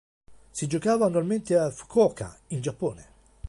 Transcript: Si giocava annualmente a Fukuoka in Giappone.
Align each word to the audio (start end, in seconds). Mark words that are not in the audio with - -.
Si 0.51 0.65
giocava 0.65 1.05
annualmente 1.05 1.55
a 1.55 1.69
Fukuoka 1.69 2.35
in 2.47 2.61
Giappone. 2.61 3.05